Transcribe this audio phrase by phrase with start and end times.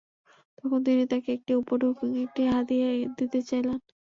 [0.57, 3.77] তখন তিনি তাঁকে একটি উপঢৌকন, একটি হাদীয়া দিতে চাইলেন।